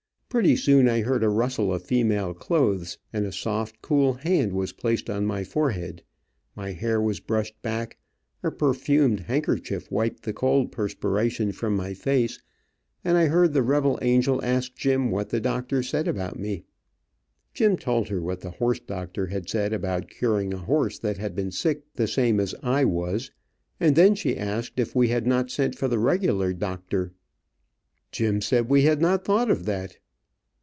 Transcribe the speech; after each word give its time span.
Pretty 0.31 0.55
soon 0.55 0.87
I 0.87 1.01
heard 1.01 1.25
a 1.25 1.29
rustle 1.29 1.73
of 1.73 1.83
female 1.83 2.33
clothes, 2.33 2.97
and 3.11 3.25
a 3.25 3.33
soft, 3.33 3.81
cool 3.81 4.13
hand 4.13 4.53
was 4.53 4.71
placed 4.71 5.09
on 5.09 5.25
my 5.25 5.43
forehead, 5.43 6.03
my 6.55 6.71
hair 6.71 7.01
was 7.01 7.19
brushed 7.19 7.61
back, 7.61 7.97
a 8.41 8.49
perfumed 8.49 9.19
handkerchief 9.19 9.91
wiped 9.91 10.23
the 10.23 10.31
cold 10.31 10.71
perspiration 10.71 11.51
from 11.51 11.75
my 11.75 11.93
face, 11.93 12.39
and 13.03 13.17
I 13.17 13.25
heard 13.25 13.51
the 13.51 13.61
rebel 13.61 13.99
angel 14.01 14.39
ask 14.41 14.73
Jim 14.73 15.11
what 15.11 15.27
the 15.31 15.41
doctor 15.41 15.83
said 15.83 16.07
about 16.07 16.39
me. 16.39 16.63
Jim 17.53 17.75
told 17.75 18.07
her 18.07 18.21
what 18.21 18.39
the 18.39 18.51
horse 18.51 18.79
doctor 18.79 19.27
had 19.27 19.49
said 19.49 19.73
about 19.73 20.07
curing 20.09 20.53
a 20.53 20.59
horse 20.59 20.97
that 20.97 21.17
had 21.17 21.35
been 21.35 21.51
sick 21.51 21.83
the 21.95 22.07
same 22.07 22.39
as 22.39 22.55
I 22.63 22.85
was, 22.85 23.31
and 23.81 23.97
then 23.97 24.15
she 24.15 24.37
asked 24.37 24.79
if 24.79 24.95
we 24.95 25.09
had 25.09 25.27
not 25.27 25.51
sent 25.51 25.75
for 25.77 25.89
the 25.89 25.99
regular 25.99 26.53
doc 26.53 26.83
doctor. 26.83 27.11
Jim 28.13 28.39
said 28.39 28.69
we 28.69 28.83
had 28.83 29.01
not 29.01 29.25
thought 29.25 29.51
of 29.51 29.65
that. 29.65 29.97